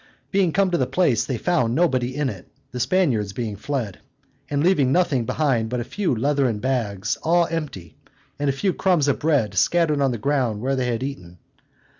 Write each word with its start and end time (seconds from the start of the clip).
Being 0.31 0.51
come 0.51 0.71
to 0.71 0.79
the 0.79 0.87
place, 0.87 1.25
they 1.25 1.37
found 1.37 1.75
nobody 1.75 2.15
in 2.15 2.27
it, 2.27 2.47
the 2.71 2.79
Spaniards 2.79 3.33
being 3.33 3.55
fled, 3.55 3.99
and 4.49 4.63
leaving 4.63 4.91
nothing 4.91 5.25
behind 5.27 5.69
but 5.69 5.79
a 5.79 5.83
few 5.83 6.15
leathern 6.15 6.57
bags, 6.57 7.19
all 7.21 7.45
empty, 7.51 7.95
and 8.39 8.49
a 8.49 8.51
few 8.51 8.73
crumbs 8.73 9.07
of 9.07 9.19
bread 9.19 9.53
scattered 9.53 10.01
on 10.01 10.09
the 10.09 10.17
ground 10.17 10.59
where 10.61 10.75
they 10.75 10.87
had 10.87 11.03
eaten. 11.03 11.37